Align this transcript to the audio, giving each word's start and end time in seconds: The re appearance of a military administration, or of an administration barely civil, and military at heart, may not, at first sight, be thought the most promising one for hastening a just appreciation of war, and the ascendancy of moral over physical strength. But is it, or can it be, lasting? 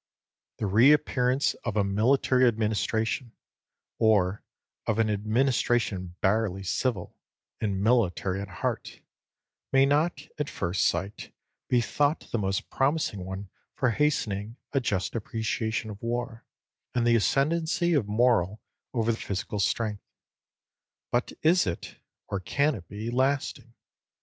The 0.57 0.65
re 0.65 0.91
appearance 0.93 1.53
of 1.63 1.77
a 1.77 1.83
military 1.83 2.47
administration, 2.47 3.33
or 3.99 4.43
of 4.87 4.97
an 4.97 5.11
administration 5.11 6.15
barely 6.21 6.63
civil, 6.63 7.15
and 7.59 7.79
military 7.83 8.41
at 8.41 8.47
heart, 8.47 9.01
may 9.71 9.85
not, 9.85 10.27
at 10.39 10.49
first 10.49 10.87
sight, 10.87 11.31
be 11.69 11.81
thought 11.81 12.21
the 12.31 12.39
most 12.39 12.71
promising 12.71 13.23
one 13.25 13.51
for 13.75 13.91
hastening 13.91 14.55
a 14.73 14.79
just 14.79 15.13
appreciation 15.13 15.91
of 15.91 16.01
war, 16.01 16.47
and 16.95 17.05
the 17.05 17.15
ascendancy 17.15 17.93
of 17.93 18.07
moral 18.07 18.59
over 18.95 19.11
physical 19.13 19.59
strength. 19.59 20.01
But 21.11 21.31
is 21.43 21.67
it, 21.67 21.97
or 22.27 22.39
can 22.39 22.73
it 22.73 22.87
be, 22.87 23.11
lasting? 23.11 23.75